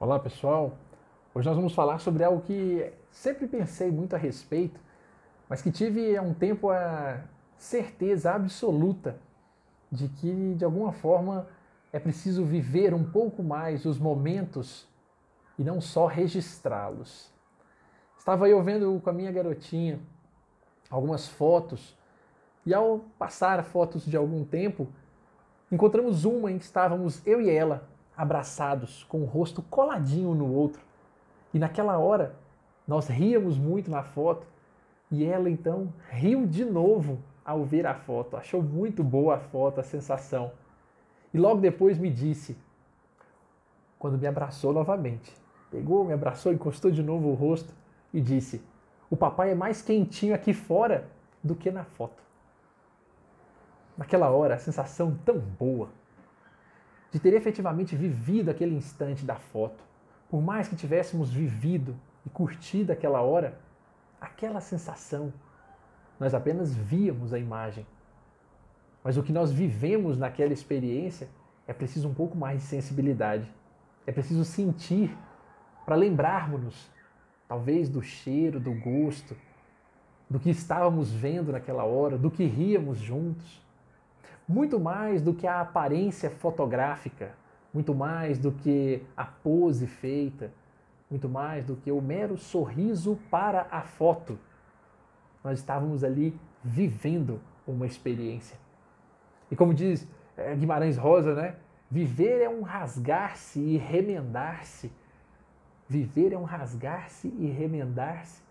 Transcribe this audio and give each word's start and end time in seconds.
Olá 0.00 0.16
pessoal, 0.16 0.78
hoje 1.34 1.48
nós 1.48 1.56
vamos 1.56 1.74
falar 1.74 1.98
sobre 1.98 2.22
algo 2.22 2.40
que 2.42 2.88
sempre 3.10 3.48
pensei 3.48 3.90
muito 3.90 4.14
a 4.14 4.16
respeito, 4.16 4.78
mas 5.48 5.60
que 5.60 5.72
tive 5.72 6.16
há 6.16 6.22
um 6.22 6.32
tempo 6.32 6.70
a 6.70 7.24
certeza 7.56 8.30
absoluta 8.30 9.18
de 9.90 10.08
que 10.08 10.54
de 10.54 10.64
alguma 10.64 10.92
forma 10.92 11.48
é 11.92 11.98
preciso 11.98 12.44
viver 12.44 12.94
um 12.94 13.02
pouco 13.02 13.42
mais 13.42 13.84
os 13.86 13.98
momentos 13.98 14.86
e 15.58 15.64
não 15.64 15.80
só 15.80 16.06
registrá-los. 16.06 17.32
Estava 18.16 18.48
eu 18.48 18.62
vendo 18.62 19.00
com 19.02 19.10
a 19.10 19.12
minha 19.12 19.32
garotinha 19.32 19.98
algumas 20.88 21.26
fotos 21.26 21.98
e 22.64 22.72
ao 22.72 23.00
passar 23.18 23.64
fotos 23.64 24.04
de 24.06 24.16
algum 24.16 24.44
tempo, 24.44 24.86
encontramos 25.72 26.24
uma 26.24 26.52
em 26.52 26.58
que 26.58 26.64
estávamos 26.64 27.20
eu 27.26 27.40
e 27.40 27.50
ela 27.50 27.97
abraçados, 28.18 29.04
com 29.04 29.22
o 29.22 29.24
rosto 29.24 29.62
coladinho 29.62 30.34
no 30.34 30.52
outro. 30.52 30.82
E 31.54 31.58
naquela 31.58 31.96
hora, 31.98 32.34
nós 32.86 33.06
ríamos 33.06 33.56
muito 33.56 33.88
na 33.88 34.02
foto 34.02 34.44
e 35.08 35.24
ela 35.24 35.48
então 35.48 35.92
riu 36.10 36.44
de 36.44 36.64
novo 36.64 37.20
ao 37.44 37.64
ver 37.64 37.86
a 37.86 37.94
foto. 37.94 38.36
Achou 38.36 38.60
muito 38.60 39.04
boa 39.04 39.36
a 39.36 39.38
foto, 39.38 39.80
a 39.80 39.84
sensação. 39.84 40.50
E 41.32 41.38
logo 41.38 41.60
depois 41.60 41.96
me 41.96 42.10
disse, 42.10 42.58
quando 43.98 44.18
me 44.18 44.26
abraçou 44.26 44.72
novamente, 44.72 45.32
pegou, 45.70 46.04
me 46.04 46.12
abraçou, 46.12 46.52
encostou 46.52 46.90
de 46.90 47.02
novo 47.02 47.28
o 47.28 47.34
rosto 47.34 47.72
e 48.12 48.20
disse: 48.20 48.60
O 49.08 49.16
papai 49.16 49.52
é 49.52 49.54
mais 49.54 49.80
quentinho 49.80 50.34
aqui 50.34 50.52
fora 50.52 51.08
do 51.42 51.54
que 51.54 51.70
na 51.70 51.84
foto. 51.84 52.22
Naquela 53.96 54.30
hora, 54.30 54.54
a 54.54 54.58
sensação 54.58 55.16
tão 55.24 55.38
boa, 55.38 55.88
de 57.10 57.18
ter 57.18 57.32
efetivamente 57.34 57.96
vivido 57.96 58.50
aquele 58.50 58.74
instante 58.74 59.24
da 59.24 59.36
foto. 59.36 59.82
Por 60.28 60.42
mais 60.42 60.68
que 60.68 60.76
tivéssemos 60.76 61.30
vivido 61.30 61.96
e 62.26 62.30
curtido 62.30 62.92
aquela 62.92 63.22
hora, 63.22 63.58
aquela 64.20 64.60
sensação, 64.60 65.32
nós 66.20 66.34
apenas 66.34 66.74
víamos 66.74 67.32
a 67.32 67.38
imagem. 67.38 67.86
Mas 69.02 69.16
o 69.16 69.22
que 69.22 69.32
nós 69.32 69.50
vivemos 69.50 70.18
naquela 70.18 70.52
experiência 70.52 71.28
é 71.66 71.72
preciso 71.72 72.08
um 72.08 72.14
pouco 72.14 72.36
mais 72.36 72.60
de 72.60 72.66
sensibilidade. 72.66 73.50
É 74.06 74.12
preciso 74.12 74.44
sentir 74.44 75.16
para 75.86 75.94
lembrarmos-nos, 75.96 76.90
talvez, 77.46 77.88
do 77.88 78.02
cheiro, 78.02 78.60
do 78.60 78.72
gosto, 78.74 79.34
do 80.28 80.38
que 80.38 80.50
estávamos 80.50 81.10
vendo 81.10 81.52
naquela 81.52 81.84
hora, 81.84 82.18
do 82.18 82.30
que 82.30 82.44
ríamos 82.44 82.98
juntos 82.98 83.66
muito 84.48 84.80
mais 84.80 85.20
do 85.20 85.34
que 85.34 85.46
a 85.46 85.60
aparência 85.60 86.30
fotográfica, 86.30 87.32
muito 87.72 87.94
mais 87.94 88.38
do 88.38 88.50
que 88.50 89.02
a 89.14 89.26
pose 89.26 89.86
feita, 89.86 90.50
muito 91.10 91.28
mais 91.28 91.66
do 91.66 91.76
que 91.76 91.92
o 91.92 92.00
mero 92.00 92.38
sorriso 92.38 93.18
para 93.30 93.66
a 93.70 93.82
foto. 93.82 94.38
Nós 95.44 95.58
estávamos 95.58 96.02
ali 96.02 96.38
vivendo 96.64 97.40
uma 97.66 97.86
experiência. 97.86 98.56
E 99.50 99.56
como 99.56 99.74
diz 99.74 100.08
eh, 100.36 100.54
Guimarães 100.54 100.96
Rosa, 100.96 101.34
né? 101.34 101.56
Viver 101.90 102.42
é 102.42 102.48
um 102.48 102.62
rasgar-se 102.62 103.60
e 103.60 103.76
remendar-se. 103.76 104.90
Viver 105.88 106.32
é 106.32 106.38
um 106.38 106.44
rasgar-se 106.44 107.28
e 107.28 107.46
remendar-se. 107.46 108.42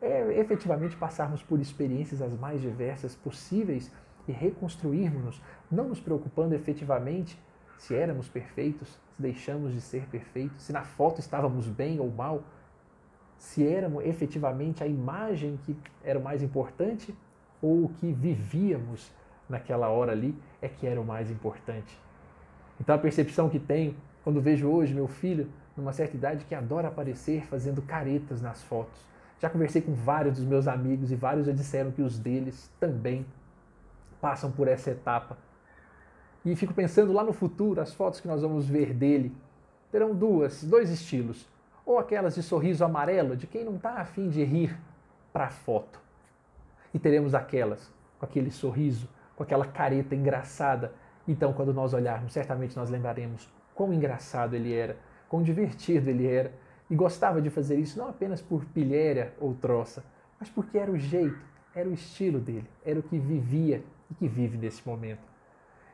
É 0.00 0.38
efetivamente 0.38 0.96
passarmos 0.96 1.42
por 1.42 1.60
experiências 1.60 2.22
as 2.22 2.34
mais 2.38 2.60
diversas 2.60 3.14
possíveis 3.14 3.90
e 4.28 4.32
reconstruirmos-nos, 4.32 5.40
não 5.70 5.88
nos 5.88 6.00
preocupando 6.00 6.54
efetivamente 6.54 7.38
se 7.78 7.94
éramos 7.94 8.28
perfeitos, 8.28 8.88
se 8.88 9.22
deixamos 9.22 9.72
de 9.72 9.80
ser 9.80 10.06
perfeitos, 10.06 10.62
se 10.62 10.72
na 10.72 10.82
foto 10.82 11.20
estávamos 11.20 11.68
bem 11.68 12.00
ou 12.00 12.10
mal, 12.10 12.42
se 13.38 13.66
éramos 13.66 14.04
efetivamente 14.04 14.82
a 14.82 14.86
imagem 14.86 15.58
que 15.64 15.76
era 16.02 16.18
o 16.18 16.22
mais 16.22 16.42
importante 16.42 17.14
ou 17.60 17.84
o 17.84 17.88
que 17.88 18.12
vivíamos 18.12 19.12
naquela 19.48 19.88
hora 19.88 20.12
ali 20.12 20.34
é 20.60 20.68
que 20.68 20.86
era 20.86 21.00
o 21.00 21.04
mais 21.04 21.30
importante. 21.30 21.98
Então 22.80 22.94
a 22.94 22.98
percepção 22.98 23.48
que 23.48 23.58
tenho 23.58 23.94
quando 24.24 24.40
vejo 24.40 24.68
hoje 24.68 24.94
meu 24.94 25.06
filho 25.06 25.48
numa 25.76 25.92
certa 25.92 26.16
idade 26.16 26.44
que 26.44 26.54
adora 26.54 26.88
aparecer 26.88 27.44
fazendo 27.46 27.82
caretas 27.82 28.40
nas 28.40 28.62
fotos. 28.62 29.06
Já 29.38 29.50
conversei 29.50 29.82
com 29.82 29.92
vários 29.92 30.36
dos 30.36 30.44
meus 30.44 30.66
amigos 30.66 31.12
e 31.12 31.14
vários 31.14 31.46
já 31.46 31.52
disseram 31.52 31.90
que 31.90 32.00
os 32.00 32.18
deles 32.18 32.70
também 32.80 33.26
passam 34.26 34.50
por 34.50 34.66
essa 34.66 34.90
etapa. 34.90 35.38
E 36.44 36.56
fico 36.56 36.74
pensando 36.74 37.12
lá 37.12 37.22
no 37.22 37.32
futuro, 37.32 37.80
as 37.80 37.94
fotos 37.94 38.18
que 38.18 38.26
nós 38.26 38.42
vamos 38.42 38.68
ver 38.68 38.92
dele 38.92 39.32
terão 39.92 40.12
duas, 40.12 40.64
dois 40.64 40.90
estilos. 40.90 41.48
Ou 41.84 41.96
aquelas 41.96 42.34
de 42.34 42.42
sorriso 42.42 42.84
amarelo, 42.84 43.36
de 43.36 43.46
quem 43.46 43.64
não 43.64 43.76
está 43.76 44.00
afim 44.00 44.28
de 44.28 44.42
rir 44.42 44.76
para 45.32 45.44
a 45.44 45.50
foto. 45.50 46.00
E 46.92 46.98
teremos 46.98 47.36
aquelas 47.36 47.88
com 48.18 48.26
aquele 48.26 48.50
sorriso, 48.50 49.08
com 49.36 49.44
aquela 49.44 49.64
careta 49.64 50.16
engraçada. 50.16 50.92
Então, 51.28 51.52
quando 51.52 51.72
nós 51.72 51.94
olharmos, 51.94 52.32
certamente 52.32 52.76
nós 52.76 52.90
lembraremos 52.90 53.48
quão 53.76 53.92
engraçado 53.94 54.54
ele 54.56 54.74
era, 54.74 54.96
quão 55.28 55.40
divertido 55.40 56.10
ele 56.10 56.26
era. 56.26 56.52
E 56.90 56.96
gostava 56.96 57.40
de 57.40 57.48
fazer 57.48 57.78
isso 57.78 57.96
não 57.96 58.08
apenas 58.08 58.42
por 58.42 58.64
pilhéria 58.64 59.32
ou 59.40 59.54
troça, 59.54 60.02
mas 60.40 60.48
porque 60.48 60.78
era 60.78 60.90
o 60.90 60.98
jeito, 60.98 61.38
era 61.72 61.88
o 61.88 61.92
estilo 61.92 62.40
dele, 62.40 62.68
era 62.84 62.98
o 62.98 63.04
que 63.04 63.20
vivia 63.20 63.84
e 64.10 64.14
que 64.14 64.28
vive 64.28 64.56
nesse 64.56 64.86
momento. 64.86 65.26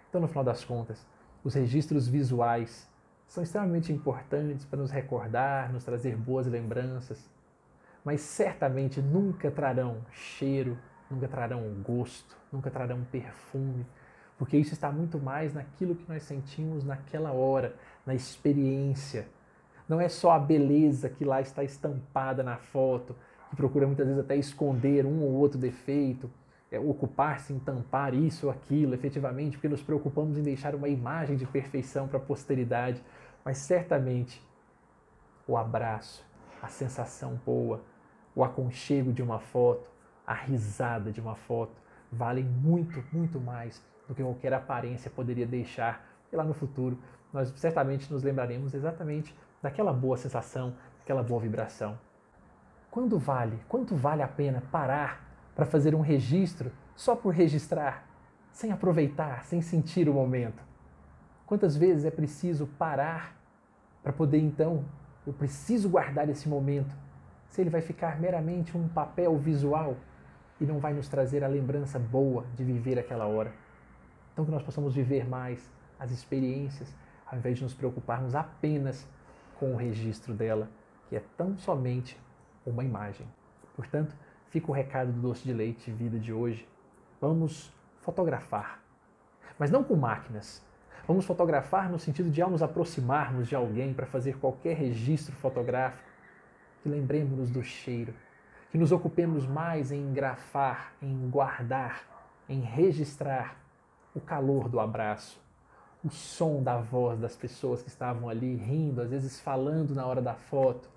Então, 0.08 0.20
no 0.20 0.28
final 0.28 0.44
das 0.44 0.64
contas, 0.64 1.06
os 1.42 1.54
registros 1.54 2.06
visuais 2.06 2.88
são 3.26 3.42
extremamente 3.42 3.92
importantes 3.92 4.64
para 4.64 4.78
nos 4.78 4.90
recordar, 4.90 5.72
nos 5.72 5.84
trazer 5.84 6.16
boas 6.16 6.46
lembranças, 6.46 7.30
mas 8.04 8.20
certamente 8.20 9.00
nunca 9.00 9.50
trarão 9.50 10.04
cheiro, 10.10 10.78
nunca 11.10 11.26
trarão 11.28 11.62
gosto, 11.82 12.36
nunca 12.52 12.70
trarão 12.70 13.02
perfume, 13.04 13.86
porque 14.36 14.56
isso 14.56 14.74
está 14.74 14.90
muito 14.90 15.18
mais 15.18 15.54
naquilo 15.54 15.94
que 15.94 16.08
nós 16.08 16.24
sentimos 16.24 16.84
naquela 16.84 17.32
hora, 17.32 17.74
na 18.04 18.14
experiência. 18.14 19.28
Não 19.88 20.00
é 20.00 20.08
só 20.08 20.32
a 20.32 20.38
beleza 20.38 21.08
que 21.08 21.24
lá 21.24 21.40
está 21.40 21.64
estampada 21.64 22.42
na 22.42 22.56
foto, 22.56 23.16
que 23.50 23.56
procura 23.56 23.86
muitas 23.86 24.06
vezes 24.06 24.22
até 24.22 24.36
esconder 24.36 25.06
um 25.06 25.22
ou 25.22 25.32
outro 25.32 25.58
defeito, 25.58 26.30
é, 26.72 26.80
ocupar-se 26.80 27.52
em 27.52 27.58
tampar 27.58 28.14
isso 28.14 28.46
ou 28.46 28.52
aquilo, 28.52 28.94
efetivamente, 28.94 29.58
porque 29.58 29.68
nos 29.68 29.82
preocupamos 29.82 30.38
em 30.38 30.42
deixar 30.42 30.74
uma 30.74 30.88
imagem 30.88 31.36
de 31.36 31.44
perfeição 31.44 32.08
para 32.08 32.16
a 32.16 32.20
posteridade, 32.20 33.04
mas 33.44 33.58
certamente 33.58 34.42
o 35.46 35.54
abraço, 35.54 36.24
a 36.62 36.68
sensação 36.68 37.38
boa, 37.44 37.82
o 38.34 38.42
aconchego 38.42 39.12
de 39.12 39.22
uma 39.22 39.38
foto, 39.38 39.86
a 40.26 40.32
risada 40.32 41.12
de 41.12 41.20
uma 41.20 41.34
foto, 41.34 41.74
valem 42.10 42.44
muito, 42.44 43.04
muito 43.12 43.38
mais 43.38 43.84
do 44.08 44.14
que 44.14 44.22
qualquer 44.22 44.54
aparência 44.54 45.10
poderia 45.10 45.46
deixar. 45.46 46.06
E 46.32 46.36
lá 46.36 46.42
no 46.42 46.54
futuro, 46.54 46.98
nós 47.34 47.52
certamente 47.56 48.10
nos 48.10 48.22
lembraremos 48.22 48.72
exatamente 48.72 49.36
daquela 49.60 49.92
boa 49.92 50.16
sensação, 50.16 50.74
daquela 51.00 51.22
boa 51.22 51.40
vibração. 51.40 51.98
Quando 52.90 53.18
vale, 53.18 53.58
quanto 53.68 53.94
vale 53.94 54.22
a 54.22 54.28
pena 54.28 54.62
parar 54.72 55.31
para 55.54 55.66
fazer 55.66 55.94
um 55.94 56.00
registro 56.00 56.72
só 56.94 57.14
por 57.14 57.34
registrar, 57.34 58.06
sem 58.50 58.72
aproveitar, 58.72 59.44
sem 59.44 59.60
sentir 59.60 60.08
o 60.08 60.14
momento? 60.14 60.62
Quantas 61.46 61.76
vezes 61.76 62.04
é 62.04 62.10
preciso 62.10 62.66
parar 62.66 63.36
para 64.02 64.12
poder 64.12 64.38
então, 64.38 64.84
eu 65.26 65.32
preciso 65.32 65.88
guardar 65.88 66.28
esse 66.28 66.48
momento, 66.48 66.94
se 67.48 67.60
ele 67.60 67.70
vai 67.70 67.80
ficar 67.80 68.20
meramente 68.20 68.76
um 68.76 68.88
papel 68.88 69.36
visual 69.36 69.96
e 70.60 70.64
não 70.64 70.78
vai 70.78 70.92
nos 70.92 71.08
trazer 71.08 71.44
a 71.44 71.48
lembrança 71.48 71.98
boa 71.98 72.46
de 72.56 72.64
viver 72.64 72.98
aquela 72.98 73.26
hora? 73.26 73.52
Então 74.32 74.44
que 74.44 74.50
nós 74.50 74.62
possamos 74.62 74.94
viver 74.94 75.28
mais 75.28 75.70
as 75.98 76.10
experiências, 76.10 76.92
ao 77.26 77.38
invés 77.38 77.58
de 77.58 77.62
nos 77.62 77.74
preocuparmos 77.74 78.34
apenas 78.34 79.06
com 79.58 79.74
o 79.74 79.76
registro 79.76 80.34
dela, 80.34 80.68
que 81.08 81.16
é 81.16 81.22
tão 81.36 81.56
somente 81.58 82.18
uma 82.66 82.82
imagem. 82.82 83.26
Portanto, 83.76 84.16
fica 84.52 84.70
o 84.70 84.74
recado 84.74 85.10
do 85.10 85.18
doce 85.18 85.42
de 85.44 85.52
leite 85.52 85.90
vida 85.90 86.18
de 86.18 86.30
hoje. 86.30 86.68
Vamos 87.18 87.72
fotografar, 88.02 88.82
mas 89.58 89.70
não 89.70 89.82
com 89.82 89.96
máquinas. 89.96 90.62
Vamos 91.08 91.24
fotografar 91.24 91.90
no 91.90 91.98
sentido 91.98 92.30
de 92.30 92.42
ao 92.42 92.50
nos 92.50 92.62
aproximarmos 92.62 93.48
de 93.48 93.56
alguém 93.56 93.94
para 93.94 94.04
fazer 94.04 94.38
qualquer 94.38 94.76
registro 94.76 95.34
fotográfico, 95.34 96.06
que 96.82 96.88
lembremos-nos 96.88 97.50
do 97.50 97.62
cheiro, 97.62 98.12
que 98.70 98.76
nos 98.76 98.92
ocupemos 98.92 99.46
mais 99.46 99.90
em 99.90 100.02
engrafar, 100.02 100.92
em 101.00 101.30
guardar, 101.30 102.02
em 102.46 102.60
registrar 102.60 103.56
o 104.14 104.20
calor 104.20 104.68
do 104.68 104.78
abraço, 104.78 105.40
o 106.04 106.10
som 106.10 106.62
da 106.62 106.76
voz 106.76 107.18
das 107.18 107.34
pessoas 107.34 107.82
que 107.82 107.88
estavam 107.88 108.28
ali 108.28 108.54
rindo, 108.54 109.00
às 109.00 109.10
vezes 109.10 109.40
falando 109.40 109.94
na 109.94 110.04
hora 110.04 110.20
da 110.20 110.34
foto, 110.34 110.90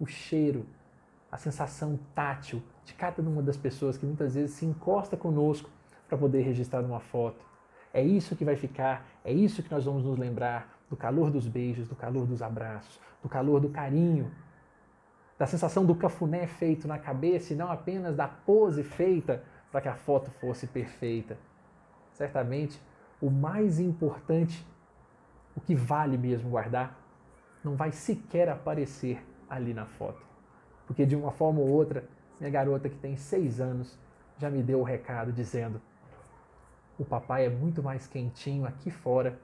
o 0.00 0.06
cheiro 0.06 0.66
a 1.30 1.36
sensação 1.36 1.98
tátil 2.14 2.62
de 2.86 2.94
cada 2.94 3.20
uma 3.20 3.42
das 3.42 3.56
pessoas 3.56 3.98
que 3.98 4.06
muitas 4.06 4.36
vezes 4.36 4.52
se 4.52 4.64
encosta 4.64 5.16
conosco 5.16 5.68
para 6.08 6.16
poder 6.16 6.42
registrar 6.42 6.80
uma 6.82 7.00
foto. 7.00 7.44
É 7.92 8.00
isso 8.00 8.36
que 8.36 8.44
vai 8.44 8.54
ficar, 8.54 9.04
é 9.24 9.32
isso 9.32 9.60
que 9.60 9.70
nós 9.70 9.84
vamos 9.84 10.04
nos 10.04 10.16
lembrar 10.16 10.78
do 10.88 10.96
calor 10.96 11.30
dos 11.30 11.48
beijos, 11.48 11.88
do 11.88 11.96
calor 11.96 12.26
dos 12.26 12.40
abraços, 12.40 13.00
do 13.20 13.28
calor 13.28 13.58
do 13.58 13.68
carinho, 13.68 14.30
da 15.36 15.46
sensação 15.46 15.84
do 15.84 15.96
cafuné 15.96 16.46
feito 16.46 16.86
na 16.86 16.96
cabeça 16.96 17.52
e 17.52 17.56
não 17.56 17.70
apenas 17.70 18.14
da 18.14 18.28
pose 18.28 18.84
feita 18.84 19.42
para 19.72 19.80
que 19.80 19.88
a 19.88 19.96
foto 19.96 20.30
fosse 20.30 20.68
perfeita. 20.68 21.36
Certamente, 22.12 22.80
o 23.20 23.30
mais 23.30 23.80
importante, 23.80 24.64
o 25.56 25.60
que 25.60 25.74
vale 25.74 26.16
mesmo 26.16 26.50
guardar, 26.50 26.96
não 27.64 27.74
vai 27.74 27.90
sequer 27.90 28.48
aparecer 28.48 29.26
ali 29.50 29.74
na 29.74 29.86
foto. 29.86 30.24
Porque 30.86 31.04
de 31.04 31.16
uma 31.16 31.32
forma 31.32 31.58
ou 31.60 31.68
outra, 31.68 32.08
minha 32.38 32.50
garota 32.50 32.88
que 32.88 32.96
tem 32.98 33.16
seis 33.16 33.60
anos 33.60 33.98
já 34.38 34.50
me 34.50 34.62
deu 34.62 34.80
o 34.80 34.84
recado 34.84 35.32
dizendo: 35.32 35.80
o 36.98 37.04
papai 37.04 37.46
é 37.46 37.48
muito 37.48 37.82
mais 37.82 38.06
quentinho 38.06 38.66
aqui 38.66 38.90
fora 38.90 39.38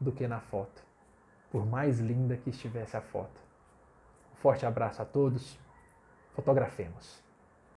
do 0.00 0.12
que 0.12 0.28
na 0.28 0.40
foto, 0.40 0.84
por 1.50 1.64
mais 1.66 1.98
linda 1.98 2.36
que 2.36 2.50
estivesse 2.50 2.96
a 2.96 3.00
foto. 3.00 3.40
Um 4.32 4.36
forte 4.36 4.66
abraço 4.66 5.00
a 5.00 5.04
todos, 5.04 5.58
fotografemos. 6.34 7.23